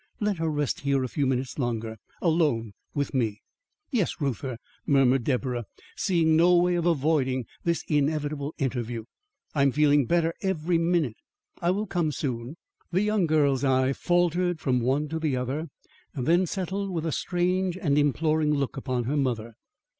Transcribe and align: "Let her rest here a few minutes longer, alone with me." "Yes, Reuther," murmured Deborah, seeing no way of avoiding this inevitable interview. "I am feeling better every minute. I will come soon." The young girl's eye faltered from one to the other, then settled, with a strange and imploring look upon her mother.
"Let 0.19 0.37
her 0.37 0.49
rest 0.49 0.79
here 0.79 1.03
a 1.03 1.07
few 1.07 1.27
minutes 1.27 1.59
longer, 1.59 1.97
alone 2.23 2.73
with 2.95 3.13
me." 3.13 3.43
"Yes, 3.91 4.19
Reuther," 4.19 4.57
murmured 4.87 5.23
Deborah, 5.25 5.65
seeing 5.95 6.35
no 6.35 6.57
way 6.57 6.73
of 6.73 6.87
avoiding 6.87 7.45
this 7.65 7.83
inevitable 7.87 8.55
interview. 8.57 9.03
"I 9.53 9.61
am 9.61 9.71
feeling 9.71 10.07
better 10.07 10.33
every 10.41 10.79
minute. 10.79 11.17
I 11.61 11.69
will 11.69 11.85
come 11.85 12.11
soon." 12.11 12.55
The 12.91 13.01
young 13.03 13.27
girl's 13.27 13.63
eye 13.63 13.93
faltered 13.93 14.59
from 14.59 14.79
one 14.79 15.07
to 15.09 15.19
the 15.19 15.37
other, 15.37 15.67
then 16.15 16.47
settled, 16.47 16.89
with 16.89 17.05
a 17.05 17.11
strange 17.11 17.77
and 17.77 17.95
imploring 17.95 18.55
look 18.55 18.77
upon 18.77 19.03
her 19.03 19.17
mother. 19.17 19.53